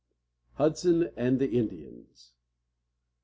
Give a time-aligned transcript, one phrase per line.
[0.01, 0.57] XXVII.
[0.57, 2.31] HUDSON AND THE INDIANS.